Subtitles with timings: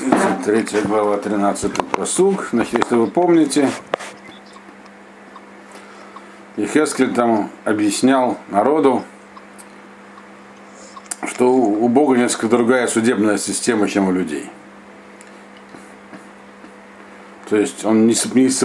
[0.00, 2.48] 33 глава, 13 посуг.
[2.52, 3.68] Значит, если вы помните,
[6.56, 9.02] Ехескель там объяснял народу,
[11.26, 14.48] что у Бога несколько другая судебная система, чем у людей.
[17.48, 18.14] То есть он не,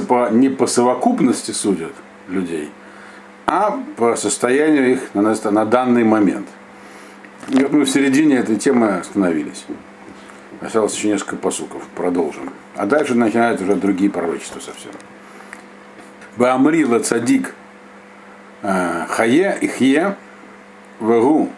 [0.07, 1.93] по, не по совокупности судит
[2.27, 2.69] людей,
[3.45, 6.47] а по состоянию их на, на данный момент.
[7.49, 9.65] И вот мы в середине этой темы остановились.
[10.65, 11.83] Осталось еще несколько посуков.
[11.95, 12.51] Продолжим.
[12.75, 14.91] А дальше начинают уже другие пророчества совсем.
[16.37, 17.53] Баамрила цадик
[18.63, 20.15] э, хае ихе
[20.99, 21.51] вегу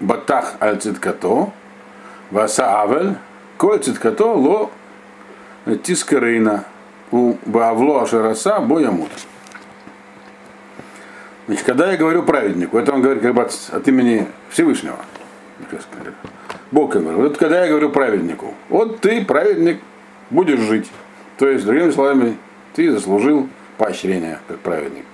[0.00, 1.52] батах аль циткато
[2.30, 3.16] васа авель
[3.58, 4.70] коль циткато ло
[5.82, 6.64] тискарейна
[7.12, 9.10] у баавло ашараса боямут.
[11.46, 14.96] Значит, когда я говорю праведнику, это он говорит как бы от, от имени Всевышнего.
[16.74, 17.20] Бог говорит.
[17.20, 19.78] Вот когда я говорю праведнику, вот ты, праведник,
[20.30, 20.90] будешь жить.
[21.38, 22.36] То есть, другими словами,
[22.74, 25.04] ты заслужил поощрение как праведник.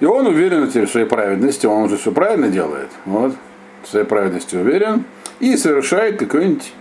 [0.00, 2.88] И он уверен в своей праведности, он уже все правильно делает.
[3.04, 3.34] Вот,
[3.82, 5.04] в своей праведности уверен.
[5.38, 6.72] И совершает какой-нибудь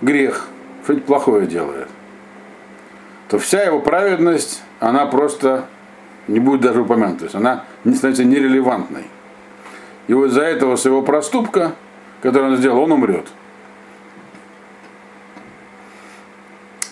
[0.00, 0.48] грех,
[0.84, 1.88] что-нибудь плохое делает.
[3.28, 5.66] То вся его праведность, она просто
[6.26, 7.18] не будет даже упомянута.
[7.18, 9.04] То есть она не становится нерелевантной.
[10.12, 11.72] И вот из-за этого своего проступка,
[12.20, 13.28] который он сделал, он умрет.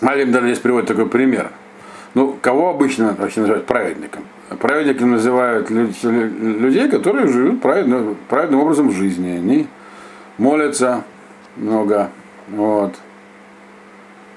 [0.00, 1.50] Малим даже здесь приводит такой пример.
[2.14, 4.24] Ну, кого обычно вообще называют праведником?
[4.58, 9.32] Праведником называют людей, которые живут праведным, праведным образом жизни.
[9.32, 9.66] Они
[10.38, 11.04] молятся
[11.56, 12.08] много,
[12.48, 12.94] вот,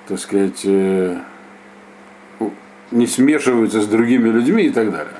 [0.10, 1.20] так сказать, э,
[2.92, 5.14] не смешиваются с другими людьми и так далее.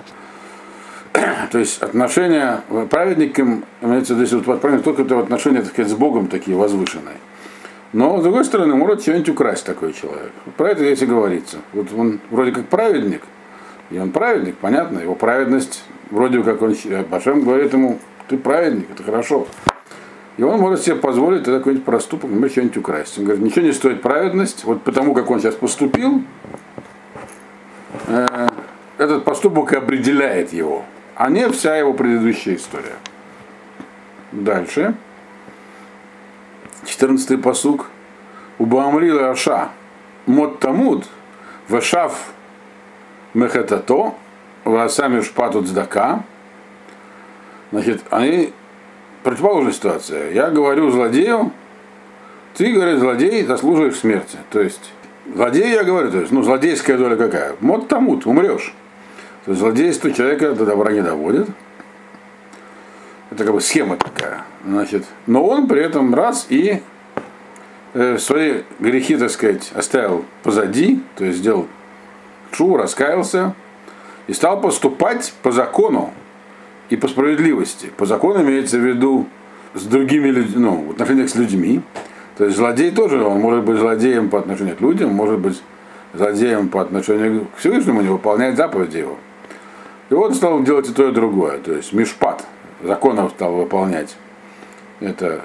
[1.52, 6.28] То есть отношения праведникам, имеется в вот праведник только это отношения, так сказать, с Богом
[6.28, 7.18] такие возвышенные.
[7.94, 10.32] Но, с другой стороны, может что-нибудь украсть такой человек.
[10.58, 11.58] Про это здесь и говорится.
[11.74, 13.22] Вот он вроде как праведник,
[13.92, 16.76] и он праведник, понятно, его праведность, вроде как он,
[17.12, 19.48] Башем говорит ему, ты праведник, это хорошо.
[20.38, 23.20] И он может себе позволить какой-нибудь проступок, например, что-нибудь украсть.
[23.20, 26.24] Он говорит, ничего не стоит праведность, вот потому как он сейчас поступил,
[28.08, 28.48] э,
[28.98, 30.84] этот поступок и определяет его
[31.16, 32.96] а не вся его предыдущая история.
[34.32, 34.96] Дальше.
[36.86, 37.88] 14 посук.
[38.58, 39.70] Убамрила Аша.
[40.26, 41.06] Мот Тамуд.
[41.68, 42.32] Вашав
[43.34, 44.14] Мехетато.
[44.64, 46.24] Васами шпатут здака.
[47.72, 48.54] Значит, они
[49.24, 50.32] противоположная ситуация.
[50.32, 51.52] Я говорю злодею,
[52.56, 54.38] ты, говорит, злодей, заслуживаешь смерти.
[54.52, 54.92] То есть,
[55.34, 57.56] злодей я говорю, то есть, ну, злодейская доля какая?
[57.60, 58.74] Мот тамут, умрешь.
[59.46, 61.50] То есть злодейство человека до добра не доводит.
[63.30, 64.44] Это как бы схема такая.
[64.66, 66.82] Значит, но он при этом раз и
[67.94, 71.68] э, свои грехи, так сказать, оставил позади, то есть сделал
[72.52, 73.54] шу, раскаялся
[74.28, 76.14] и стал поступать по закону
[76.90, 77.92] и по справедливости.
[77.98, 79.28] По закону имеется в виду
[79.74, 81.82] с другими людьми, ну, в отношениях с людьми.
[82.38, 85.62] То есть злодей тоже, он может быть злодеем по отношению к людям, может быть
[86.14, 89.18] злодеем по отношению к Всевышнему, не выполняет заповеди его.
[90.14, 91.58] И он стал делать и то, и другое.
[91.58, 92.46] То есть мишпат,
[92.84, 94.16] законов стал выполнять.
[95.00, 95.42] Это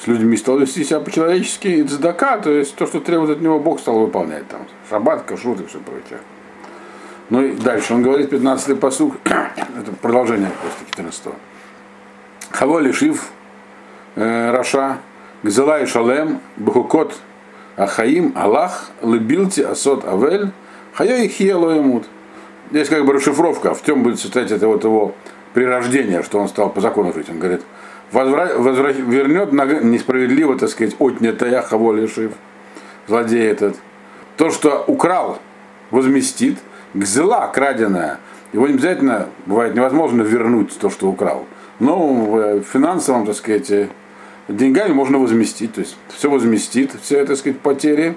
[0.00, 3.60] с людьми стал вести себя по-человечески, и цдака, то есть то, что требует от него
[3.60, 4.48] Бог, стал выполнять.
[4.48, 6.18] Там, шаббат, кашрут и все прочее.
[7.30, 11.34] Ну и дальше он говорит, 15-й пасук, это продолжение после 14-го.
[12.50, 13.30] חבול ישיב,
[14.16, 14.98] э, רשע,
[15.44, 17.14] גזלה ישלם, בחוקות
[17.76, 20.50] החיים הלך לבלתי עשות עוול,
[20.94, 22.08] חיו יחיה לא ימות.
[22.70, 25.14] Здесь как бы расшифровка, в чем будет состоять это вот его
[25.54, 27.30] перерождение, что он стал по закону жить.
[27.30, 27.62] Он говорит,
[28.12, 28.50] возвра...
[28.56, 28.92] Возвра...
[28.92, 29.52] вернет
[29.82, 32.32] несправедливо, так сказать, отнятая חבול ישיב,
[33.06, 33.76] злодей этот.
[34.36, 35.38] То, что украл,
[35.90, 36.58] возместит.
[36.94, 38.18] Гзела краденая,
[38.54, 41.44] его не обязательно, бывает невозможно вернуть то, что украл.
[41.80, 43.90] Но в финансовом, так сказать,
[44.48, 48.14] деньгами можно возместить, то есть все возместит, все, так сказать, потери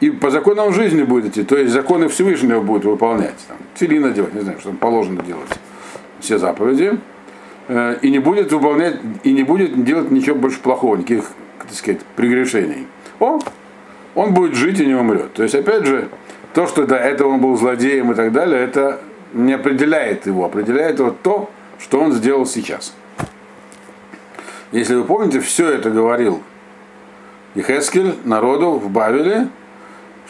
[0.00, 3.36] и по законам жизни будет идти, то есть законы Всевышнего будет выполнять.
[3.48, 5.50] Там, филина делать, не знаю, что там положено делать.
[6.20, 6.98] Все заповеди.
[7.68, 12.00] Э, и не будет выполнять, и не будет делать ничего больше плохого, никаких, так сказать,
[12.16, 12.86] прегрешений.
[13.20, 13.38] О,
[14.14, 15.34] он будет жить и не умрет.
[15.34, 16.08] То есть, опять же,
[16.54, 19.00] то, что до этого он был злодеем и так далее, это
[19.32, 22.94] не определяет его, определяет его то, что он сделал сейчас.
[24.72, 26.42] Если вы помните, все это говорил
[27.54, 29.48] Ихескель народу в Бавеле,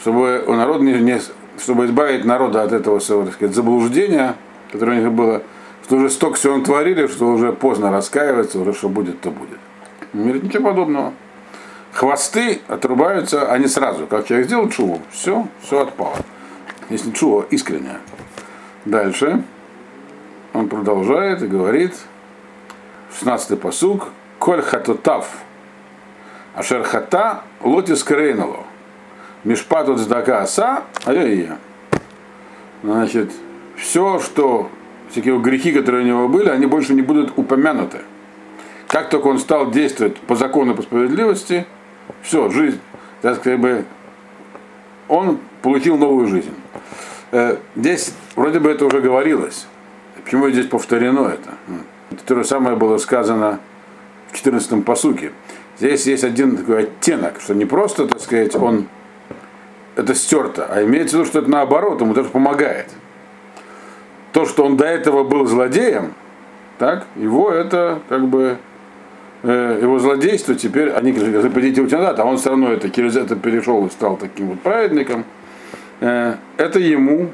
[0.01, 1.21] чтобы у народа не, не,
[1.59, 4.35] чтобы избавить народа от этого своего, так сказать, заблуждения,
[4.71, 5.43] которое у них было,
[5.85, 9.59] что уже столько всего творили, что уже поздно раскаиваться, уже что будет, то будет.
[10.13, 11.13] Он говорит, ничего подобного.
[11.93, 14.07] хвосты отрубаются, они сразу.
[14.07, 16.17] Как человек сделал чуву, все, все отпало.
[16.89, 17.99] Если чува искренняя.
[18.85, 19.43] Дальше
[20.53, 21.95] он продолжает и говорит,
[23.21, 24.09] 16-й посуг,
[24.39, 25.27] коль хатутав,
[26.55, 28.65] ашер хата лотис крейнало,
[29.43, 31.57] мишпатут здака аса, а я
[32.83, 33.31] Значит,
[33.75, 34.69] все, что,
[35.09, 37.99] всякие грехи, которые у него были, они больше не будут упомянуты.
[38.87, 41.65] Как только он стал действовать по закону, по справедливости,
[42.23, 42.79] все, жизнь,
[43.21, 43.85] так сказать, бы,
[45.07, 46.53] он получил новую жизнь.
[47.31, 49.67] Э, здесь вроде бы это уже говорилось.
[50.23, 51.53] Почему здесь повторено это?
[52.11, 53.59] Это то же самое было сказано
[54.31, 55.31] в 14-м посуке.
[55.79, 58.87] Здесь есть один такой оттенок, что не просто, так сказать, он
[59.95, 62.87] это стерто, а имеется в виду, что это наоборот, ему даже помогает.
[64.31, 66.13] То, что он до этого был злодеем,
[66.77, 68.57] так, его это как бы
[69.43, 73.35] э, его злодейство теперь, они запретите уйти назад, а он все равно это, через это
[73.35, 75.25] перешел и стал таким вот праведником,
[75.99, 77.29] э, это ему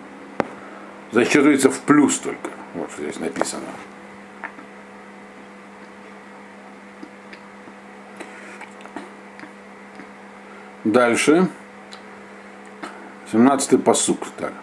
[1.12, 2.50] засчитывается в плюс только.
[2.74, 3.62] Вот что здесь написано.
[10.83, 11.50] Дальше.
[13.32, 14.20] 17-й посук.
[14.38, 14.54] Так.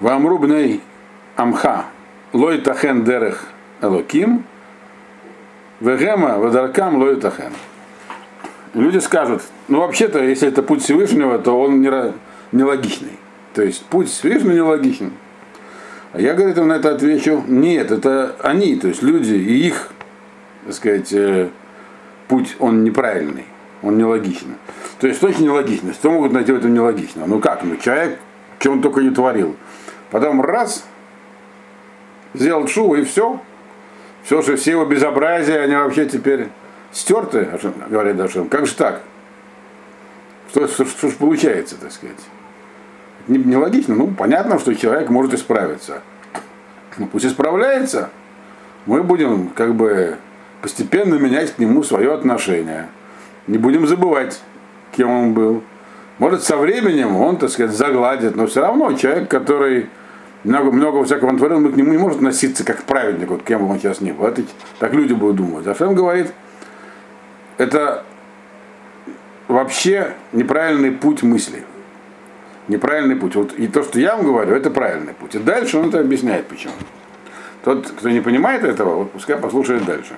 [0.00, 0.80] Вамрубней
[1.36, 1.86] амха
[2.32, 3.44] лой тахен дерех
[3.80, 4.44] элоким
[5.80, 7.52] вегема вадаркам лой тахен.
[8.74, 11.80] Люди скажут, ну вообще-то, если это путь Всевышнего, то он
[12.52, 13.18] нелогичный.
[13.54, 15.12] То есть путь Всевышнего нелогичен.
[16.12, 19.90] А я, говорит, на это отвечу, нет, это они, то есть люди и их,
[20.64, 21.48] так сказать, э,
[22.28, 23.44] путь, он неправильный,
[23.82, 24.54] он нелогичный.
[25.00, 25.92] То есть точно нелогично.
[25.92, 27.26] Что могут найти в этом нелогично?
[27.26, 28.18] Ну как, ну человек,
[28.58, 29.56] что он только не творил.
[30.10, 30.84] Потом раз,
[32.34, 33.40] сделал шубу и все.
[34.24, 36.48] Все, что все его безобразия, они вообще теперь
[36.90, 37.48] стерты,
[37.88, 38.48] говорят Ашем.
[38.48, 39.02] Как же так?
[40.50, 42.16] Что, что, что же получается, так сказать?
[43.28, 43.94] Нелогично.
[43.94, 46.02] Ну, понятно, что человек может исправиться.
[46.98, 48.10] Ну, пусть исправляется.
[48.86, 50.16] Мы будем как бы
[50.62, 52.88] постепенно менять к нему свое отношение.
[53.46, 54.40] Не будем забывать
[54.96, 55.62] кем он был.
[56.18, 59.90] Может, со временем он, так сказать, загладит, но все равно человек, который
[60.44, 63.72] много, много всякого натворил, мы к нему не может относиться как к вот кем бы
[63.72, 64.26] он сейчас ни был.
[64.26, 64.42] Это,
[64.78, 65.66] так люди будут думать.
[65.66, 66.32] А Ашем говорит,
[67.58, 68.04] это
[69.48, 71.64] вообще неправильный путь мысли.
[72.68, 73.34] Неправильный путь.
[73.36, 75.34] Вот, и то, что я вам говорю, это правильный путь.
[75.34, 76.72] И дальше он это объясняет, почему.
[77.62, 80.14] Тот, кто не понимает этого, вот пускай послушает дальше.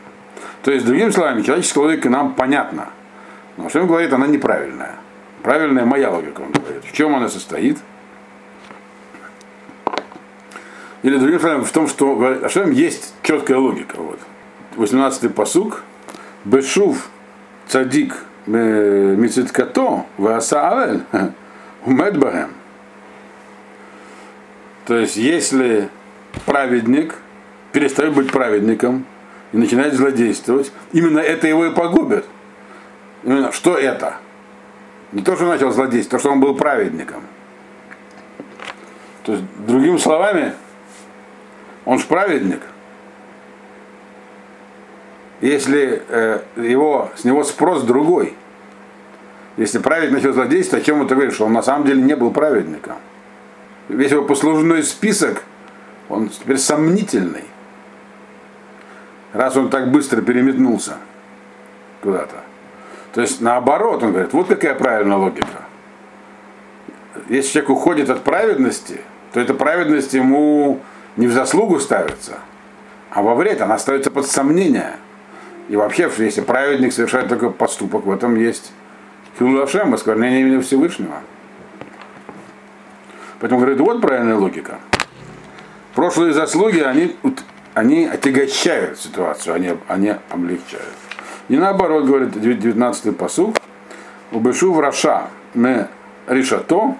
[0.63, 2.89] То есть, другими словами, человеческая логика нам понятна.
[3.59, 4.95] Но что он говорит, она неправильная.
[5.43, 6.85] Правильная моя логика, он говорит.
[6.85, 7.79] В чем она состоит?
[11.03, 13.97] Или другим словом, в том, что Ашем есть четкая логика.
[13.97, 14.21] Вот.
[14.77, 15.83] 18-й посук.
[16.45, 17.09] Бешув
[17.67, 21.03] цадик мициткато вааса авель
[21.85, 22.51] умедбахем.
[24.87, 25.89] То есть, если
[26.47, 27.17] праведник
[27.73, 29.05] перестает быть праведником
[29.53, 32.25] и начинает злодействовать, именно это его и погубит.
[33.23, 34.17] Именно, что это?
[35.13, 37.23] Не то, что начал злодействовать, то, что он был праведником.
[39.25, 40.55] То есть, другими словами,
[41.85, 42.61] он же праведник.
[45.41, 48.35] Если э, его, с него спрос другой,
[49.57, 52.31] если праведник начал злодействовать, о чем это говорит, что он на самом деле не был
[52.31, 52.97] праведником.
[53.89, 55.43] Весь его послужной список,
[56.09, 57.45] он теперь сомнительный.
[59.33, 60.97] Раз он так быстро переметнулся
[62.03, 62.48] куда-то.
[63.13, 65.65] То есть наоборот, он говорит, вот какая правильная логика.
[67.29, 69.01] Если человек уходит от праведности,
[69.33, 70.81] то эта праведность ему
[71.17, 72.39] не в заслугу ставится,
[73.11, 74.97] а во вред, она ставится под сомнение.
[75.69, 78.73] И вообще, если праведник совершает такой поступок, в этом есть
[79.39, 81.21] хилулашем, осквернение имени Всевышнего.
[83.41, 84.79] Поэтому говорит, вот правильная логика.
[85.95, 87.17] Прошлые заслуги, они,
[87.75, 90.95] они отягощают ситуацию, они, они облегчают.
[91.49, 93.57] И наоборот, говорит 19-й посуг,
[94.33, 95.89] убешу в Раша мы
[96.27, 96.95] решато,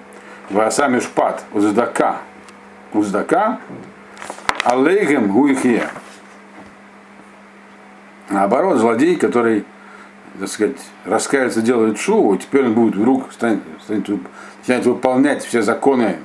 [0.49, 2.19] васа мишпат уздака,
[2.93, 3.61] уздака,
[4.65, 5.89] алейгем гуихе.
[8.31, 9.65] Наоборот, злодей, который,
[10.39, 16.19] так сказать, раскается, делает шоу, теперь он будет вдруг станет, станет, выполнять все законы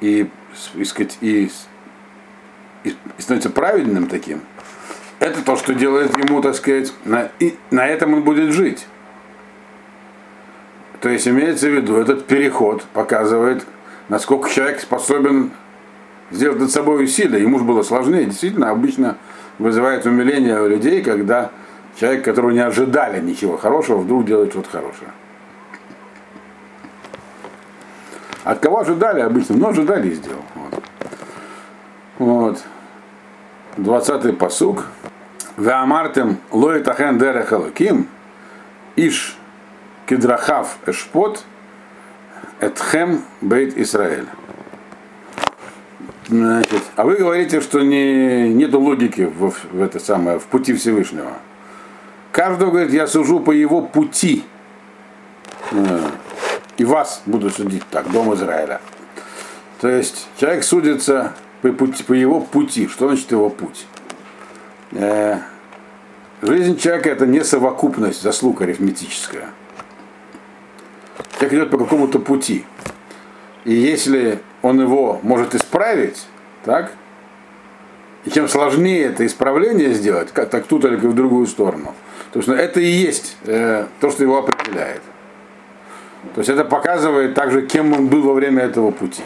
[0.00, 0.28] и,
[0.74, 1.50] и, сказать, и,
[2.84, 4.40] и, и становится праведным таким,
[5.20, 8.86] это то, что делает ему, так сказать, на, и на этом он будет жить.
[11.00, 13.64] То есть имеется в виду, этот переход показывает,
[14.08, 15.50] насколько человек способен
[16.30, 17.40] сделать над собой усилия.
[17.40, 18.24] Ему же было сложнее.
[18.24, 19.16] Действительно, обычно
[19.58, 21.50] вызывает умиление у людей, когда
[21.98, 25.10] Человек, которого не ожидали ничего хорошего, вдруг делает что-то хорошее.
[28.44, 29.56] От кого ожидали обычно?
[29.56, 30.44] Но ожидали и сделал.
[30.54, 30.82] Вот.
[32.18, 32.64] вот.
[33.76, 34.86] 20-й посуг.
[35.56, 38.08] Веамартем лоитахен дерехалаким
[38.96, 39.36] иш
[40.06, 41.44] кедрахав эшпот
[42.60, 44.26] этхем бейт Израиль.
[46.28, 51.32] Значит, а вы говорите, что не, нет логики в, в, это самое, в пути Всевышнего.
[52.32, 54.44] Каждого говорит, я сужу по его пути.
[55.72, 56.00] Э,
[56.76, 58.80] и вас буду судить так, дом Израиля.
[59.80, 62.88] То есть человек судится по, пути, по его пути.
[62.88, 63.86] Что значит его путь?
[64.92, 65.38] Э,
[66.42, 69.50] жизнь человека это не совокупность заслуг арифметическая.
[71.38, 72.64] Человек идет по какому-то пути.
[73.64, 76.26] И если он его может исправить,
[76.64, 76.92] так,
[78.24, 81.94] и чем сложнее это исправление сделать, как так тут или в другую сторону,
[82.32, 85.02] то есть ну, это и есть э, то, что его определяет.
[86.34, 89.22] То есть это показывает также, кем он был во время этого пути.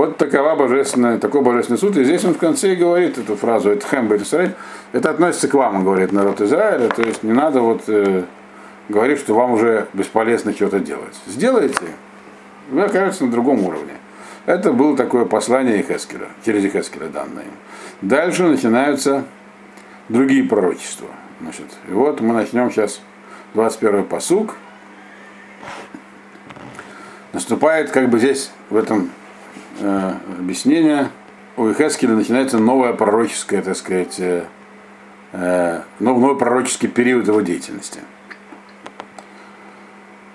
[0.00, 1.94] Вот такова божественная, такой божественный суд.
[1.98, 4.54] И здесь он в конце говорит эту фразу, это хэм Израиль.
[4.92, 6.88] Это относится к вам, говорит народ Израиля.
[6.88, 8.22] То есть не надо вот э,
[8.88, 11.14] говорить, что вам уже бесполезно что-то делать.
[11.26, 11.84] Сделайте,
[12.70, 13.92] вы окажетесь на другом уровне.
[14.46, 17.52] Это было такое послание Ихескеля, через Ихескеля данное им.
[18.00, 19.26] Дальше начинаются
[20.08, 21.08] другие пророчества.
[21.42, 23.02] Значит, и вот мы начнем сейчас
[23.52, 24.54] 21 посук.
[27.34, 29.10] Наступает как бы здесь в этом
[29.80, 31.08] э, объяснении
[31.56, 34.44] у Ихескеля начинается новое пророческое, так сказать, э,
[35.32, 38.00] э, новый пророческий период его деятельности.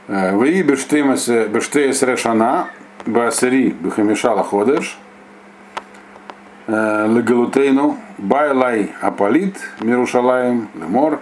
[0.08, 2.68] Вии бештеес решана
[3.08, 5.00] басари бихамишала ходеш
[6.68, 11.22] легалутейну байлай апалит мирушалаем лемор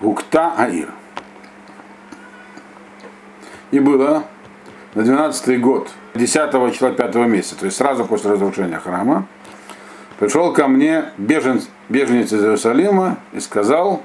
[0.00, 0.88] гукта аир.
[3.70, 4.24] И было
[4.94, 9.26] на 12 год, 10 числа 5 месяца, то есть сразу после разрушения храма,
[10.18, 14.02] пришел ко мне беженец, беженец из Иерусалима и сказал,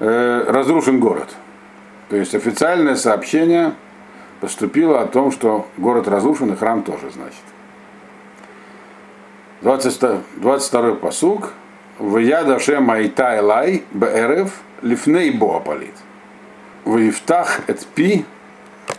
[0.00, 1.34] э, разрушен город.
[2.10, 3.74] То есть официальное сообщение
[4.40, 7.42] поступило о том, что город разрушен и храм тоже, значит.
[9.62, 11.52] 20, 22 посуг.
[11.98, 15.94] В яда майта элай беэрев лифней боапалит.
[16.84, 18.24] В ифтах эт пи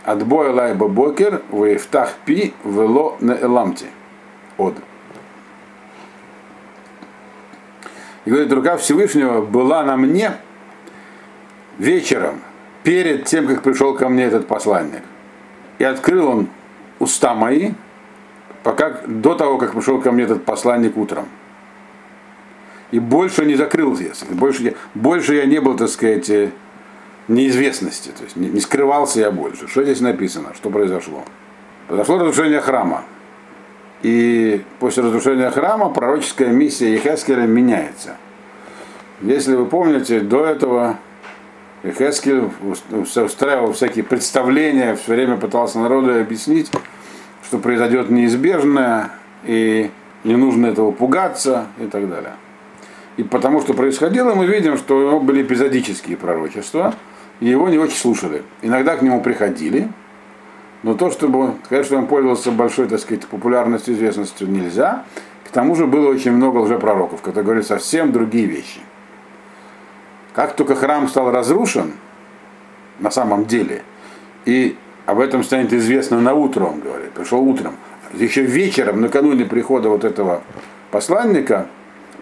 [0.04, 3.86] отбой элай бабокер в ифтах пи вело на эламте.
[4.56, 4.74] Од.
[8.24, 10.32] И говорит, рука Всевышнего была на мне
[11.78, 12.40] вечером,
[12.82, 15.02] перед тем, как пришел ко мне этот посланник.
[15.78, 16.48] И открыл он
[16.98, 17.72] уста мои,
[18.62, 21.26] пока, до того, как пришел ко мне этот посланник утром.
[22.90, 24.10] И больше не закрыл я.
[24.30, 26.50] Больше, больше я не был, так сказать, э,
[27.30, 28.08] неизвестности.
[28.08, 29.68] То есть не, скрывался я больше.
[29.68, 30.54] Что здесь написано?
[30.54, 31.24] Что произошло?
[31.88, 33.04] Произошло разрушение храма.
[34.02, 38.16] И после разрушения храма пророческая миссия Ехескеля меняется.
[39.20, 40.98] Если вы помните, до этого
[41.84, 42.50] Хескель
[42.90, 46.70] устраивал всякие представления, все время пытался народу объяснить,
[47.44, 49.10] что произойдет неизбежное,
[49.44, 49.90] и
[50.24, 52.32] не нужно этого пугаться и так далее.
[53.16, 56.94] И потому что происходило, мы видим, что у него были эпизодические пророчества,
[57.40, 58.42] и его не очень слушали.
[58.62, 59.88] Иногда к нему приходили,
[60.82, 65.04] но то, чтобы сказать, что он пользовался большой, так сказать, популярностью, известностью, нельзя.
[65.44, 68.80] К тому же было очень много лжепророков, которые говорили совсем другие вещи.
[70.32, 71.92] Как только храм стал разрушен,
[73.00, 73.82] на самом деле,
[74.44, 77.74] и об этом станет известно на утро, он говорит, пришел утром,
[78.14, 80.42] еще вечером, накануне прихода вот этого
[80.90, 81.66] посланника,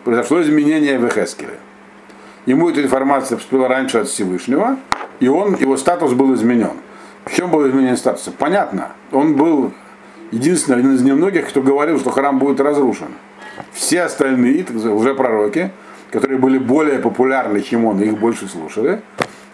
[0.04, 1.58] произошло изменение в Эхескеле.
[2.46, 4.78] Ему эта информация поступила раньше от Всевышнего,
[5.20, 6.72] и он, его статус был изменен.
[7.24, 8.30] В чем был изменен статус?
[8.38, 9.72] Понятно, он был
[10.30, 13.08] единственный, один из немногих, кто говорил, что храм будет разрушен.
[13.72, 15.70] Все остальные, уже пророки,
[16.10, 19.02] которые были более популярны, чем он, их больше слушали,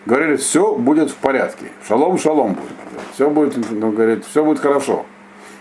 [0.07, 1.67] говорили, все будет в порядке.
[1.87, 2.77] Шалом, шалом будет.
[3.15, 5.07] Все будет, ну, говорит, все будет хорошо.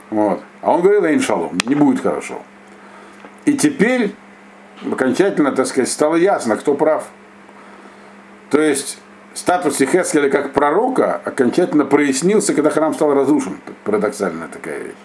[0.10, 0.42] Вот.
[0.62, 2.42] А он говорил, ин шалом, не будет хорошо.
[3.46, 4.14] И теперь
[4.92, 7.08] окончательно, так сказать, стало ясно, кто прав.
[8.50, 9.00] То есть
[9.34, 13.58] статус Ихескеля как пророка окончательно прояснился, когда храм стал разрушен.
[13.84, 14.96] Парадоксальная такая вещь.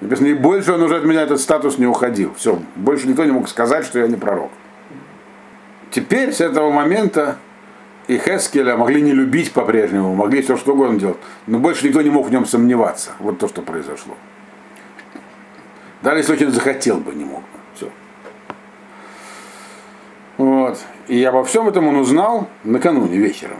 [0.00, 2.34] Написано, и больше он уже от меня этот статус не уходил.
[2.36, 4.50] Все, больше никто не мог сказать, что я не пророк.
[5.90, 7.38] Теперь с этого момента
[8.06, 12.10] и Хескеля могли не любить по-прежнему, могли все что угодно делать, но больше никто не
[12.10, 13.10] мог в нем сомневаться.
[13.18, 14.14] Вот то, что произошло.
[16.02, 17.58] Даже если очень захотел бы, не мог бы.
[17.74, 17.90] Все.
[20.68, 20.84] Вот.
[21.06, 23.58] И обо всем этом он узнал накануне вечером,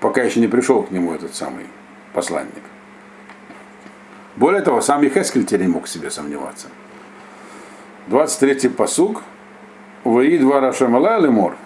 [0.00, 1.66] пока еще не пришел к нему этот самый
[2.14, 2.62] посланник.
[4.36, 6.68] Более того, сам Ехескель теперь не мог себе сомневаться.
[8.08, 9.22] 23-й посуг.
[10.04, 11.56] Вои два Рашамала Лемор.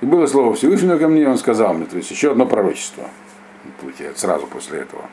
[0.00, 3.04] И было слово Всевышнего ко мне, он сказал мне, то есть еще одно пророчество.
[4.16, 5.04] Сразу после этого.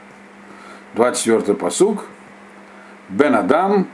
[0.95, 2.05] 24-й посуг.
[3.09, 3.87] Бен Адам,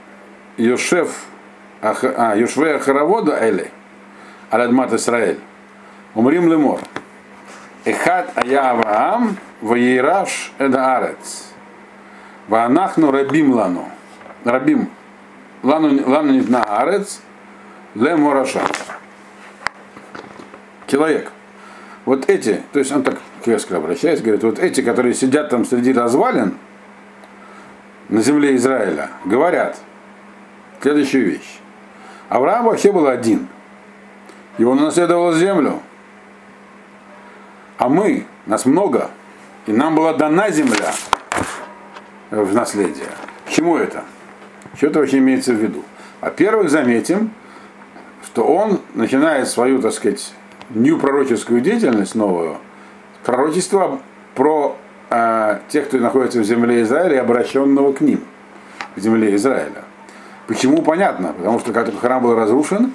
[0.57, 1.25] Йошеф,
[1.83, 3.69] а, Йошве Ахаравода Эли,
[4.49, 5.39] Аладмат Исраэль.
[6.15, 6.79] Умрим Лемор.
[7.85, 11.49] Эхат Ая Авраам, Ваейраш Эдаарец.
[12.47, 13.89] Ваанахну Рабим Лану.
[14.45, 14.89] Рабим.
[15.63, 17.21] Лану, лану не на Арец,
[17.95, 18.61] Ле Мораша.
[20.87, 21.31] Человек.
[22.05, 25.93] Вот эти, то есть он так к обращается, говорит, вот эти, которые сидят там среди
[25.93, 26.57] развалин
[28.09, 29.77] на земле Израиля, говорят
[30.81, 31.59] следующую вещь.
[32.33, 33.47] Авраам вообще был один.
[34.57, 35.81] Он наследовал землю.
[37.77, 39.11] А мы, нас много,
[39.67, 40.93] и нам была дана земля
[42.31, 43.05] в наследие.
[43.45, 44.03] К чему это?
[44.75, 45.83] Что это вообще имеется в виду?
[46.21, 47.29] Во-первых, заметим,
[48.25, 50.33] что он начинает свою, так сказать,
[50.71, 52.57] нью пророческую деятельность новую,
[53.23, 53.99] пророчество
[54.33, 54.75] про
[55.11, 58.21] э, тех, кто находится в земле Израиля, обращенного к ним,
[58.95, 59.82] в земле Израиля.
[60.47, 60.81] Почему?
[60.81, 62.93] Понятно, потому что когда храм был разрушен,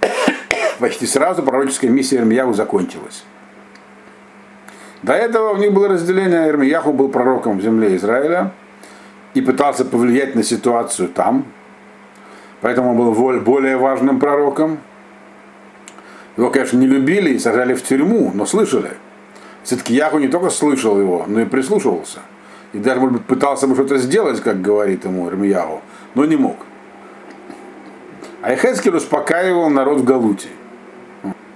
[0.78, 3.24] почти сразу пророческая миссия Ирмияху закончилась.
[5.02, 8.52] До этого у них было разделение, Ирмияху был пророком в земле Израиля,
[9.36, 11.44] и пытался повлиять на ситуацию там.
[12.62, 14.78] Поэтому он был более важным пророком.
[16.38, 18.92] Его, конечно, не любили и сажали в тюрьму, но слышали.
[19.62, 22.20] Все-таки Яху не только слышал его, но и прислушивался.
[22.72, 25.82] И даже, может быть, пытался бы что-то сделать, как говорит ему Ирмияху,
[26.14, 26.56] но не мог.
[28.46, 30.46] А Эхескель успокаивал народ в Галуте.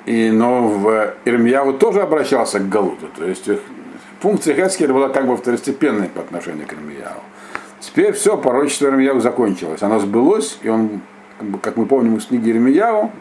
[0.06, 3.06] И, но в Ирмияху тоже обращался к Галуту.
[3.16, 3.48] То есть
[4.18, 7.20] функция Хескеля была как бы второстепенной по отношению к Ирмияху.
[7.78, 9.84] Теперь все, пророчество Ирмияу закончилось.
[9.84, 11.00] Оно сбылось, и он,
[11.62, 13.12] как мы помним из книги Ирмияу,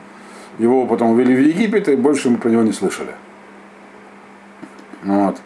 [0.57, 3.13] его потом ввели в Египет, и больше мы про него не слышали.
[5.03, 5.37] Вот.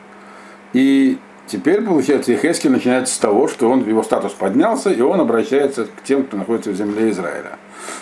[0.71, 5.87] И теперь, получается, Ехескель начинается с того, что он, его статус поднялся, и он обращается
[5.87, 7.57] к тем, кто находится в земле Израиля.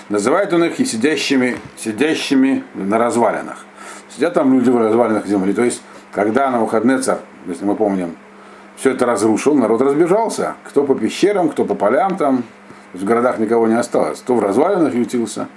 [0.10, 3.65] Называет он их и сидящими, сидящими на развалинах.
[4.10, 5.54] Сидят там люди в развалинах земли.
[5.54, 7.00] То есть, когда на выходные
[7.48, 8.15] если мы помним,
[8.76, 10.56] все это разрушил, народ разбежался.
[10.65, 12.44] Кто по пещерам, кто по полям там.
[12.94, 14.20] В городах никого не осталось.
[14.20, 15.48] Кто в развалинах ютился.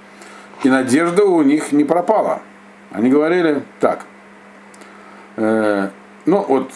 [0.63, 2.41] И надежда у них не пропала.
[2.91, 4.05] Они говорили так.
[5.35, 5.89] Э,
[6.25, 6.71] ну вот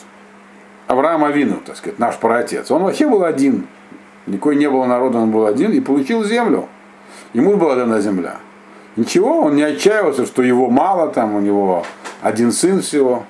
[0.87, 2.69] Авраам Авину, так сказать, наш праотец.
[2.71, 3.67] Он вообще был один.
[4.25, 6.67] Никакой не было народа, он был один и получил землю.
[7.33, 8.37] Ему была дана земля.
[8.95, 11.85] Ничего, он не отчаивался, что его мало, там у него
[12.21, 13.23] один сын всего.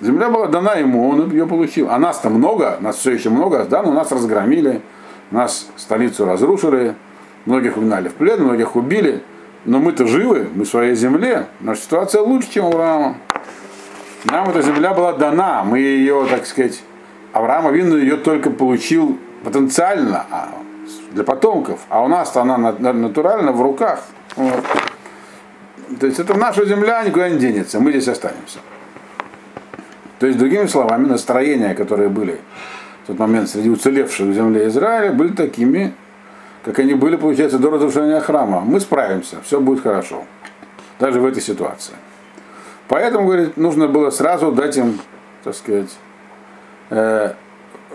[0.00, 1.90] Земля была дана ему, он ее получил.
[1.90, 4.82] А нас-то много, нас все еще много, да, но нас разгромили,
[5.30, 6.94] нас столицу разрушили,
[7.44, 9.22] многих угнали в плен, многих убили.
[9.64, 13.16] Но мы-то живы, мы в своей земле, наша ситуация лучше, чем у Авраама.
[14.24, 16.82] Нам эта земля была дана, мы ее, так сказать,
[17.32, 20.50] Авраам Авину ее только получил потенциально а,
[21.16, 24.00] для потомков, а у нас-то она натурально в руках.
[24.36, 24.62] Вот.
[25.98, 28.58] То есть это наша земля никуда не денется, мы здесь останемся.
[30.18, 32.38] То есть, другими словами, настроения, которые были
[33.04, 35.94] в тот момент среди уцелевших в земле Израиля, были такими,
[36.64, 38.60] как они были, получается, до разрушения храма.
[38.60, 40.24] Мы справимся, все будет хорошо.
[40.98, 41.94] Даже в этой ситуации.
[42.88, 44.98] Поэтому, говорит, нужно было сразу дать им,
[45.44, 45.96] так сказать,
[46.90, 47.32] э,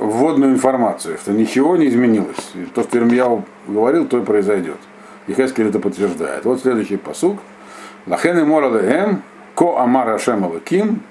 [0.02, 2.52] вводную информацию, что ничего не изменилось.
[2.56, 4.78] И то, что Ирмияу говорил, то и произойдет.
[5.28, 6.44] И Хескель это подтверждает.
[6.46, 7.40] Вот следующий посук.
[8.08, 9.22] Лахен и моралеем,
[9.54, 11.04] ко амар Ашем Алаким,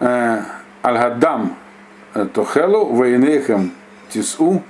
[0.00, 1.56] Аль-Гаддам
[2.32, 3.72] Тохелу, Вейнехем
[4.08, 4.62] Тису,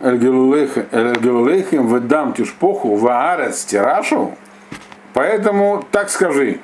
[0.00, 4.34] Эль-Гелулейхем, Ведам Тишпоху, Ваарец Тирашу.
[5.12, 6.58] Поэтому так скажи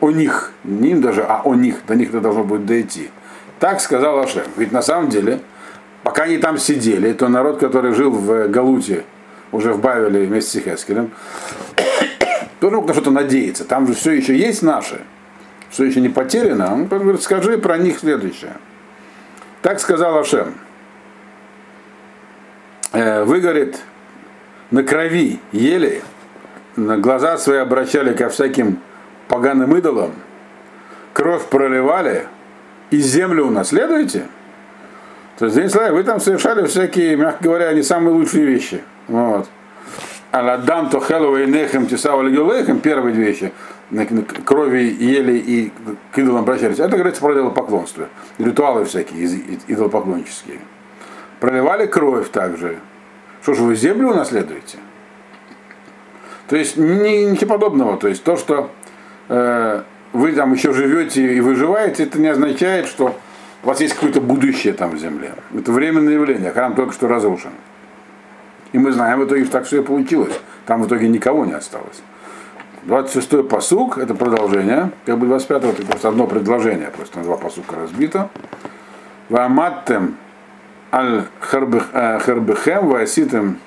[0.00, 3.10] о них, не им даже, а о них, до них это должно будет дойти.
[3.60, 4.42] Так сказал Ашем.
[4.56, 5.40] Ведь на самом деле,
[6.02, 9.04] пока они там сидели, то народ, который жил в Галуте,
[9.52, 11.12] уже в Бавеле вместе с Хескелем,
[12.60, 13.64] тоже мог на что-то надеяться.
[13.64, 15.00] Там же все еще есть наши
[15.70, 18.54] все еще не потеряно, он говорит, скажи про них следующее.
[19.62, 20.54] Так сказал Ашем.
[22.92, 23.78] Э, вы, говорит,
[24.70, 26.02] на крови ели,
[26.76, 28.80] на глаза свои обращали ко всяким
[29.28, 30.12] поганым идолам,
[31.12, 32.26] кровь проливали
[32.90, 34.26] и землю унаследуете?
[35.38, 38.82] То есть, вы там совершали всякие, мягко говоря, не самые лучшие вещи.
[39.08, 39.48] Вот.
[40.30, 43.52] Аладам Тохелова и Нехем Тисава Легюлехем, первые две вещи,
[44.44, 45.72] крови ели и
[46.12, 46.78] к идолам обращались.
[46.78, 48.08] Это говорится про идолопоклонство.
[48.38, 49.26] Ритуалы всякие
[49.66, 50.58] идолопоклоннические.
[51.40, 52.78] Проливали кровь также.
[53.42, 54.78] Что же вы землю унаследуете?
[56.48, 57.96] То есть ничего подобного.
[57.96, 58.70] То есть то, что
[59.28, 63.16] э, вы там еще живете и выживаете, это не означает, что
[63.62, 65.34] у вас есть какое-то будущее там в земле.
[65.54, 66.50] Это временное явление.
[66.50, 67.50] Храм только что разрушен.
[68.72, 70.38] И мы знаем в итоге, что так все и получилось.
[70.66, 72.02] Там в итоге никого не осталось.
[72.86, 77.76] 26-й посук, это продолжение, как бы 25-го, это просто одно предложение, просто на два посука
[77.76, 78.30] разбито.
[79.28, 80.16] Ваматтем
[80.92, 83.58] аль харбехем вааситем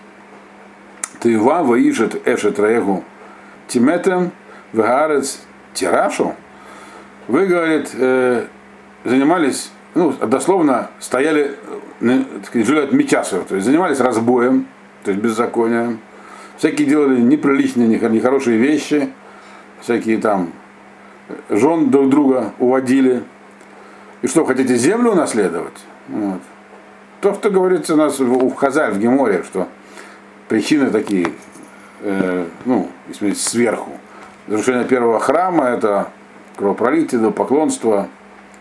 [1.19, 3.03] тыва ваишет эшет раегу
[3.67, 4.31] тиметем
[4.73, 5.41] вегарец
[5.73, 6.35] тирашу.
[7.27, 8.45] Вы, говорит, э,
[9.05, 11.55] занимались, ну, дословно стояли,
[12.01, 14.67] э, жили от меча своего, то есть занимались разбоем,
[15.03, 15.99] то есть беззаконием,
[16.57, 19.09] всякие делали неприличные, нехорошие вещи,
[19.81, 20.51] всякие там
[21.49, 23.23] жен друг друга уводили.
[24.21, 25.77] И что, хотите землю унаследовать?
[26.07, 26.41] Вот.
[27.21, 29.67] То, что говорится у нас у Хазаль в Геморе, что
[30.47, 31.29] причины такие,
[32.01, 33.91] э, ну, если сверху.
[34.47, 36.09] Разрушение первого храма это
[36.57, 38.07] кровопролитие, поклонство,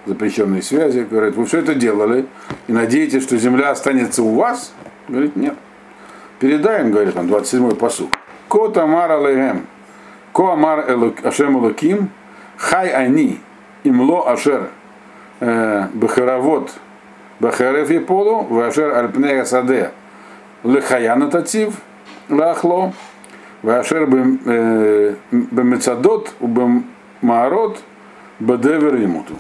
[0.07, 1.01] запрещенные связи.
[1.01, 2.27] Говорит, вы все это делали
[2.67, 4.73] и надеетесь, что земля останется у вас?
[5.09, 5.55] Говорит, нет.
[6.39, 8.11] Передаем, говорит он, 27-й посуд.
[8.49, 9.67] Ко тамар алейхем,
[10.33, 10.87] ко амар
[11.25, 12.11] ашем элоким,
[12.57, 13.41] хай ани,
[13.85, 14.71] имло ашер
[15.41, 16.73] э, бахаравот
[17.43, 19.91] бахарев еполу, вашер альпнея саде,
[20.63, 21.75] лехаяна татив,
[22.29, 22.93] лахло,
[23.63, 24.07] вашер
[25.31, 27.83] бемецадот, бемаарот,
[28.39, 29.35] бедевер имуту.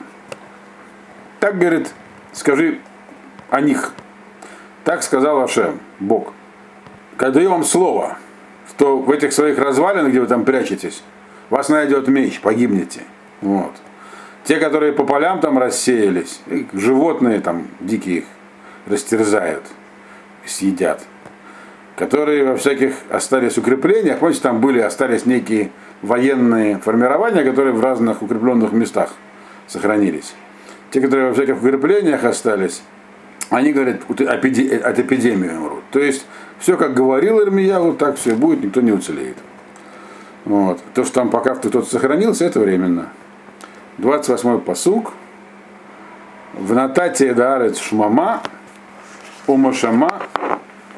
[1.40, 1.92] Так говорит,
[2.32, 2.78] скажи
[3.50, 3.92] о них.
[4.84, 6.32] Так сказал Ашем, Бог
[7.22, 8.16] когда даю вам слово,
[8.68, 11.04] что в этих своих развалинах, где вы там прячетесь,
[11.50, 13.02] вас найдет меч, погибнете.
[13.40, 13.72] Вот.
[14.42, 16.40] Те, которые по полям там рассеялись,
[16.72, 18.24] животные там дикие их
[18.86, 19.64] растерзают,
[20.44, 21.00] съедят.
[21.96, 28.22] Которые во всяких остались укреплениях, помните, там были, остались некие военные формирования, которые в разных
[28.22, 29.10] укрепленных местах
[29.66, 30.34] сохранились.
[30.90, 32.82] Те, которые во всяких укреплениях остались,
[33.50, 35.84] они говорят, от эпидемии умрут.
[35.90, 36.26] То есть
[36.58, 39.36] все, как говорил Ирмиягу, так все будет, никто не уцелеет.
[40.44, 40.80] Вот.
[40.94, 43.08] То, что там пока кто-то сохранился, это временно.
[43.98, 45.12] 28-й посук.
[46.54, 48.42] В Натате Дарец Шмама,
[49.46, 50.22] Умашама,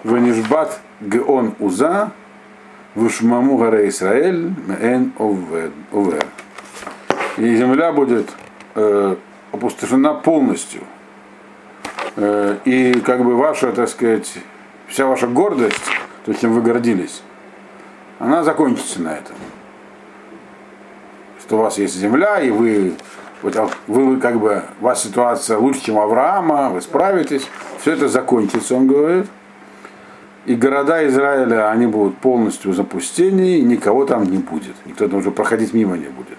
[0.04, 2.12] Ванишбат Геон Уза,
[2.94, 6.26] Вышмаму Гара Исраэль, Эн Овер.
[7.36, 8.30] И земля будет
[8.74, 9.16] э,
[9.50, 10.82] опустошена полностью.
[12.16, 14.32] Э, и как бы ваша, так сказать,
[14.86, 15.82] вся ваша гордость,
[16.24, 17.22] то, чем вы гордились,
[18.18, 19.36] она закончится на этом.
[21.40, 22.94] Что у вас есть земля, и вы,
[23.42, 27.46] вы как бы, у вас ситуация лучше, чем Авраама, вы справитесь,
[27.80, 29.26] все это закончится, он говорит.
[30.46, 34.74] И города Израиля, они будут полностью в запустении, и никого там не будет.
[34.84, 36.38] Никто там уже проходить мимо не будет.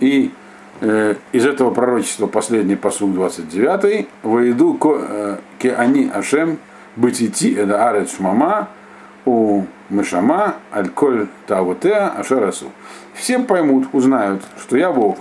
[0.00, 0.32] И
[0.80, 6.58] э, из этого пророчества последний посуд 29 «Воеду э, ке они Ашем
[6.96, 8.68] быть идти это арец шмама
[9.26, 12.66] у мышама аль-коль тавутеа ашарасу.
[13.14, 15.18] Всем поймут, узнают, что я Бог,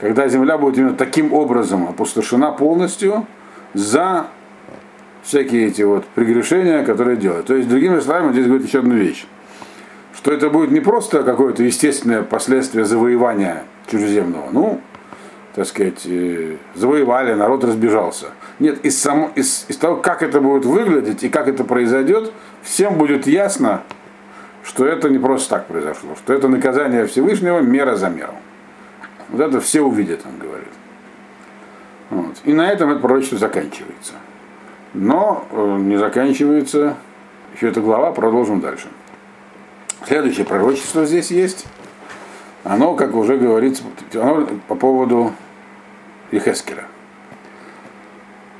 [0.00, 3.26] когда земля будет именно таким образом опустошена полностью
[3.74, 4.26] за
[5.22, 7.46] всякие эти вот прегрешения, которые делают.
[7.46, 9.26] То есть, другими словами, здесь говорит еще одну вещь,
[10.14, 14.80] что это будет не просто какое-то естественное последствие завоевания чужеземного, ну,
[15.54, 18.26] так сказать, э, завоевали, народ разбежался.
[18.58, 22.32] Нет, из, само, из, из того, как это будет выглядеть и как это произойдет,
[22.62, 23.82] всем будет ясно,
[24.64, 28.34] что это не просто так произошло, что это наказание Всевышнего мера за меру.
[29.28, 30.68] Вот это все увидят, он говорит.
[32.10, 32.36] Вот.
[32.44, 34.14] И на этом это пророчество заканчивается.
[34.94, 36.96] Но э, не заканчивается
[37.54, 38.88] еще эта глава, продолжим дальше.
[40.06, 41.66] Следующее пророчество здесь есть.
[42.64, 43.82] Оно, как уже говорится,
[44.14, 45.32] оно по поводу
[46.30, 46.84] Ихескера.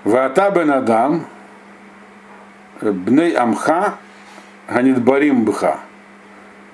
[0.04, 1.26] Ваата бен Адам,
[2.80, 3.94] бней амха,
[4.68, 5.78] ганидбарим бха,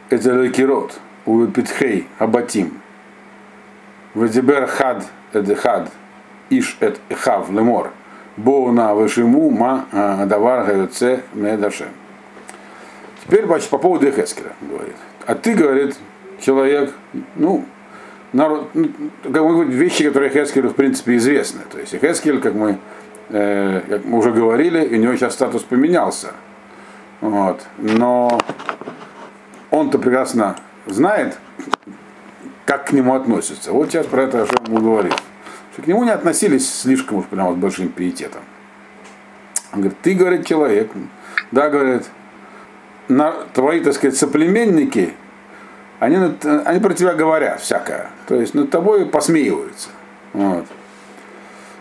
[0.09, 2.81] это лекирот, увепитхей абатим,
[4.15, 5.91] вадибер хад эдехад,
[6.49, 7.93] иш эт эхав лемор,
[8.39, 9.87] боуна вышиму ма
[10.27, 11.89] давар гаюце медашем.
[13.25, 14.97] Теперь, значит, по поводу Эхескера говорит.
[15.27, 15.97] А ты, говорит,
[16.41, 16.95] человек,
[17.37, 17.65] ну,
[18.33, 18.89] народ, ну,
[19.23, 21.61] как мы говорим, вещи, которые Хескелю в принципе известны.
[21.71, 22.79] То есть Хескель, как мы,
[23.29, 26.33] э, как мы уже говорили, у него сейчас статус поменялся.
[27.21, 27.67] Вот.
[27.77, 28.39] Но
[29.71, 31.37] он-то прекрасно знает,
[32.65, 33.73] как к нему относятся.
[33.73, 35.15] Вот сейчас про это Ашем говорит.
[35.83, 38.43] К нему не относились слишком уж прямо с большим пиететом.
[39.73, 40.91] Он говорит, ты, говорит, человек.
[41.53, 42.05] Да, говорит,
[43.09, 45.15] на, твои, так сказать, соплеменники,
[45.99, 46.17] они,
[46.65, 48.11] они про тебя говорят всякое.
[48.27, 49.89] То есть над тобой посмеиваются.
[50.33, 50.67] Вот.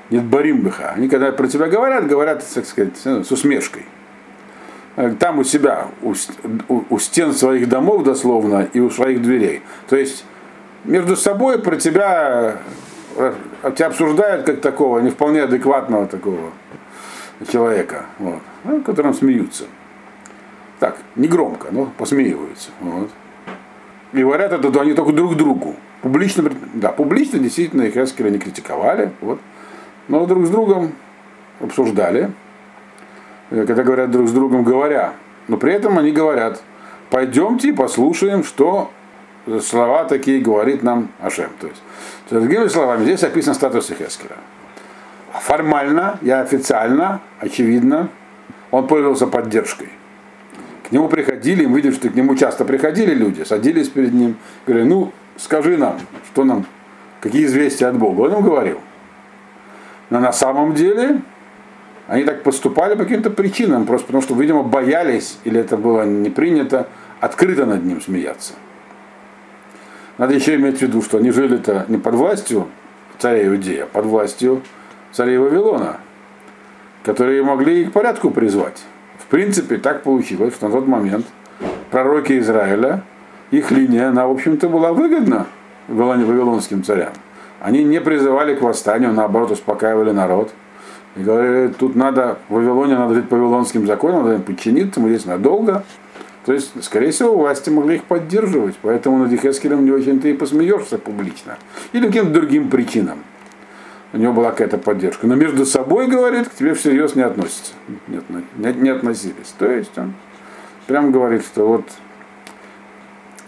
[0.10, 0.92] Нет баримбыха.
[0.92, 3.86] Они когда про тебя говорят, говорят, так сказать, с усмешкой.
[5.20, 6.16] Там у себя, у,
[6.90, 9.62] у стен своих домов дословно и у своих дверей.
[9.90, 10.26] То есть
[10.86, 12.58] между собой про тебя,
[13.18, 13.34] э,
[13.76, 16.52] тебя обсуждают как такого не вполне адекватного такого
[17.52, 19.66] человека, вот, ну, которым смеются.
[20.80, 22.70] Так, не громко, но посмеиваются.
[22.80, 23.10] Вот.
[24.14, 25.76] И говорят это они только друг другу.
[26.02, 29.40] Публично, да, публично действительно их Эскеля не критиковали, вот,
[30.08, 30.94] но друг с другом
[31.60, 32.32] обсуждали,
[33.50, 35.14] э, когда говорят друг с другом говоря.
[35.48, 36.62] Но при этом они говорят,
[37.10, 38.92] пойдемте послушаем, что
[39.62, 41.50] слова такие говорит нам Ашем.
[41.60, 41.82] То есть,
[42.30, 44.38] другими словами, здесь описан статус Хескера.
[45.34, 48.10] Формально и официально, очевидно,
[48.72, 49.90] он пользовался поддержкой.
[50.88, 54.88] К нему приходили, мы видим, что к нему часто приходили люди, садились перед ним, говорили,
[54.88, 56.00] ну, скажи нам,
[56.32, 56.66] что нам,
[57.20, 58.22] какие известия от Бога.
[58.22, 58.80] Он им говорил.
[60.10, 61.22] Но на самом деле
[62.08, 66.30] они так поступали по каким-то причинам, просто потому что, видимо, боялись, или это было не
[66.30, 66.88] принято,
[67.20, 68.54] открыто над ним смеяться.
[70.18, 72.68] Надо еще иметь в виду, что они жили-то не под властью
[73.20, 74.62] царя Иудея, а под властью
[75.12, 75.98] царей Вавилона,
[77.04, 78.84] которые могли и к порядку призвать.
[79.20, 81.26] В принципе, так получилось, что на тот момент
[81.92, 83.04] пророки Израиля,
[83.52, 85.46] их линия, она, в общем-то, была выгодна
[85.88, 87.14] вавилонским царям.
[87.60, 90.52] Они не призывали к восстанию, наоборот, успокаивали народ.
[91.16, 95.10] И говорили, тут надо, в Вавилоне надо жить по вавилонским законам, надо им подчиниться, мы
[95.10, 95.84] здесь надолго.
[96.48, 100.98] То есть, скорее всего, власти могли их поддерживать, поэтому над Ихескелем не очень-то и посмеешься
[100.98, 101.58] публично.
[101.92, 103.26] Или каким-то другим причинам.
[104.14, 105.28] У него была какая-то поддержка.
[105.28, 107.74] Но между собой, говорит, к тебе всерьез не относятся.
[108.08, 108.22] Не,
[108.56, 109.54] не, не относились.
[109.60, 110.14] То есть он
[110.86, 111.84] прям говорит, что вот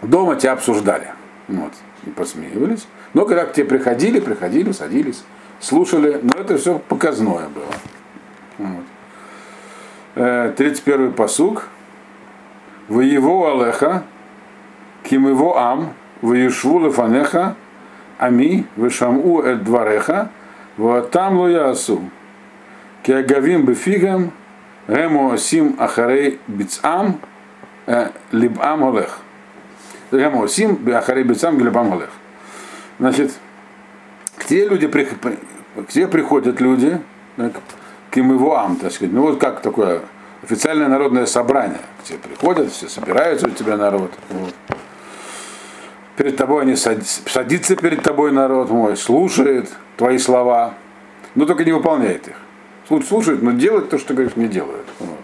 [0.02, 1.08] дома тебя обсуждали.
[1.48, 1.72] Вот,
[2.04, 2.86] и посмеивались.
[3.14, 5.24] Но когда к тебе приходили, приходили, садились,
[5.58, 6.20] слушали.
[6.22, 7.74] Но это все показное было.
[8.58, 8.84] Вот.
[10.16, 11.70] 31-й э, посуг.
[12.90, 14.02] Его алеха,
[15.04, 17.54] ким его ам, в Ешву лефанеха,
[18.18, 20.30] ами, вешаму эт двареха,
[20.76, 22.02] вот там лоясу.
[23.02, 24.32] Киагавим бефигам,
[24.88, 27.20] рему осим ахарей бицам,
[28.32, 29.20] либам олех.
[30.10, 32.10] Рему осим ахарей бицам, либам олех.
[32.98, 33.32] Значит,
[34.36, 37.00] к тебе люди к тебе приходят люди,
[37.36, 39.14] к им его ам, так сказать.
[39.14, 40.00] Ну вот как такое
[40.50, 44.10] официальное народное собрание, где приходят, все собираются у тебя народ.
[44.30, 44.54] Вот.
[46.16, 50.74] Перед тобой они садятся, садится перед тобой народ мой, слушает твои слова,
[51.36, 52.36] но только не выполняет их.
[53.06, 54.86] Слушает, но делает то, что говоришь, не делают.
[54.98, 55.18] Вот.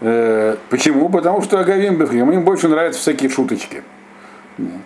[0.00, 1.08] Э, почему?
[1.08, 3.84] Потому что Агавим Бефхим, им больше нравятся всякие шуточки.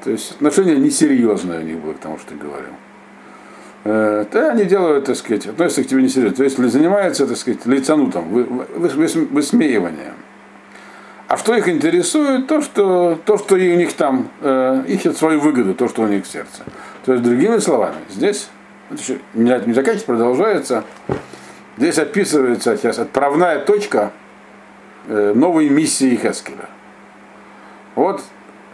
[0.04, 2.74] То есть отношения несерьезные у них были к тому, что ты говорил.
[3.82, 6.36] Э, да, они делают, так сказать, относятся к тебе несерьезно.
[6.36, 10.14] То есть занимаются, так сказать, лицанутом, высмеиванием.
[11.28, 12.46] А что их интересует?
[12.46, 16.24] То, что, то, что у них там э, ищет свою выгоду, то, что у них
[16.24, 16.64] в сердце.
[17.04, 18.48] То есть, другими словами, здесь,
[19.34, 20.84] не заканчивается, продолжается,
[21.78, 24.12] здесь описывается сейчас отправная точка
[25.06, 26.68] э, новой миссии Хескеля.
[27.94, 28.22] Вот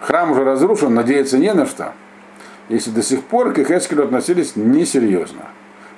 [0.00, 1.92] храм уже разрушен, надеяться не на что
[2.68, 5.42] если до сих пор к Ихескелю относились несерьезно.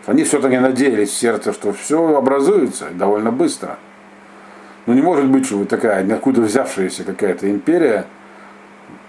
[0.06, 3.78] Они все-таки надеялись в сердце, что все образуется довольно быстро.
[4.86, 8.06] Но не может быть, что такая, откуда взявшаяся какая-то империя,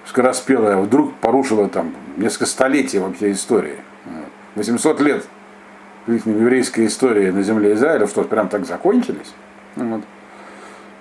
[0.06, 3.78] скороспелая, вдруг порушила там несколько столетий вообще истории.
[4.56, 5.26] 800 лет
[6.08, 9.34] еврейской истории на земле Израиля, что прям так закончились.
[9.76, 10.02] Вот.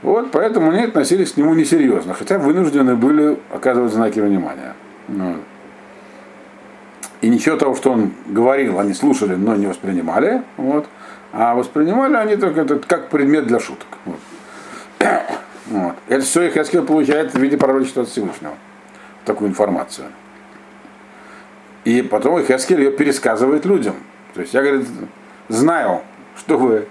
[0.03, 4.75] вот поэтому они относились к нему несерьезно, хотя вынуждены были оказывать знаки внимания.
[5.09, 5.41] Вот.
[7.21, 10.43] И ничего того, что он говорил, они слушали, но не воспринимали.
[10.57, 10.87] Вот.
[11.33, 13.89] А воспринимали они только это как предмет для шуток.
[14.05, 14.21] Вот.
[15.71, 15.97] Вот.
[16.09, 18.55] Это все их Эскил получает в виде пророчества от Всевышнего.
[19.27, 20.07] Такую информацию.
[21.85, 23.97] И потом их Эскель ее пересказывает людям.
[24.33, 24.87] То есть я, говорит,
[25.49, 26.01] знаю,
[26.39, 26.89] что вы,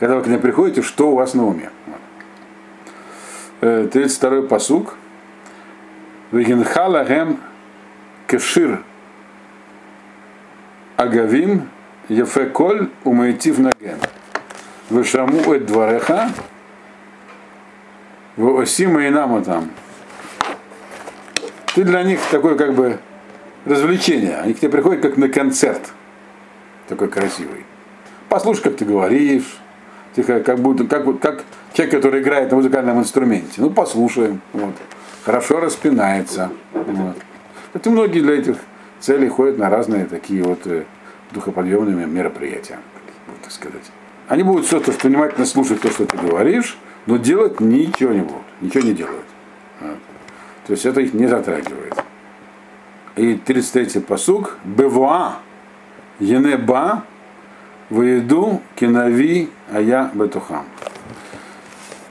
[0.00, 1.68] когда вы к ней приходите, что у вас на уме.
[1.86, 2.00] Вот.
[3.94, 4.96] 32-й э, посук.
[6.32, 7.06] Вегенхала
[8.26, 8.82] кешир
[10.96, 11.68] Агавим,
[12.08, 13.98] Ефеколь, Умайтив Наген.
[14.88, 16.30] Вышаму эт двореха,
[18.36, 19.70] Воосима и там.
[21.74, 22.98] ты для них такой как бы
[23.64, 24.36] развлечение.
[24.36, 25.92] Они к тебе приходят как на концерт.
[26.86, 27.64] Такой красивый.
[28.28, 29.58] Послушай, как ты говоришь.
[30.14, 33.60] Тихо, как будто, как, как человек, который играет на музыкальном инструменте.
[33.60, 34.40] Ну, послушаем.
[34.52, 34.74] Вот.
[35.24, 36.50] Хорошо распинается.
[36.72, 37.16] Вот.
[37.74, 38.56] Это многие для этих
[39.00, 40.84] целей ходят на разные такие вот э,
[41.32, 42.78] духоподъемные мероприятия,
[43.42, 43.90] так сказать.
[44.28, 48.84] Они будут что-то внимательно слушать то, что ты говоришь, но делать ничего не будут, ничего
[48.84, 49.24] не делают.
[49.80, 49.98] Вот.
[50.66, 51.94] То есть это их не затрагивает.
[53.14, 54.58] И 33-й посуг.
[54.64, 55.36] Бевуа,
[56.18, 57.04] енеба,
[57.88, 60.66] выеду, кинави, а я бетухам.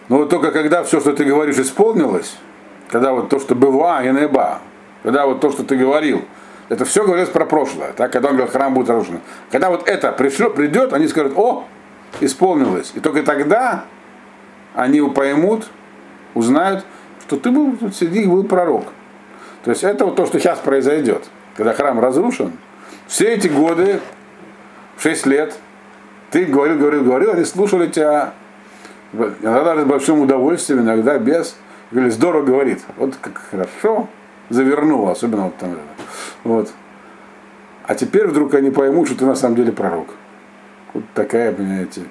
[0.07, 2.37] Но вот только когда все, что ты говоришь, исполнилось,
[2.89, 4.61] когда вот то, что бывуа, енеба,
[5.03, 6.23] когда вот то, что ты говорил,
[6.69, 9.19] это все говорится про прошлое, так, когда он говорил, храм будет разрушен.
[9.51, 11.65] Когда вот это пришло, придет, они скажут, о,
[12.21, 12.91] исполнилось.
[12.95, 13.85] И только тогда
[14.73, 15.67] они поймут,
[16.33, 16.83] узнают,
[17.21, 18.85] что ты был среди них был пророк.
[19.63, 21.25] То есть это вот то, что сейчас произойдет.
[21.55, 22.53] Когда храм разрушен,
[23.07, 23.99] все эти годы,
[24.97, 25.55] 6 лет,
[26.31, 28.33] ты говорил, говорил, говорил, они слушали тебя
[29.13, 31.55] иногда с большим удовольствием, иногда без.
[31.91, 32.83] Говорили, здорово говорит.
[32.97, 34.09] Вот как хорошо
[34.49, 35.77] завернул, особенно вот там.
[36.43, 36.71] Вот.
[37.87, 40.09] А теперь вдруг они поймут, что ты на самом деле пророк.
[40.93, 42.01] Вот такая, понимаете,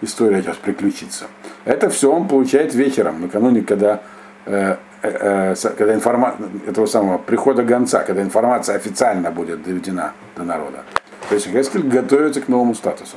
[0.00, 1.26] история сейчас приключится.
[1.64, 4.02] Это все он получает вечером, накануне, когда,
[4.44, 6.36] э, э, э, когда информа...
[6.66, 10.84] этого самого прихода гонца, когда информация официально будет доведена до народа.
[11.28, 13.16] То есть Гескель готовится к новому статусу.